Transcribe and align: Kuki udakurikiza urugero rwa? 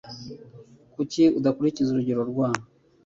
Kuki 0.93 1.21
udakurikiza 1.37 1.89
urugero 1.91 2.21
rwa? 2.31 2.49